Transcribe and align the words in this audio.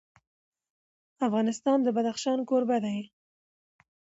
افغانستان 1.27 1.77
د 1.83 1.87
بدخشان 1.95 2.39
کوربه 2.49 2.77
دی. 2.85 2.99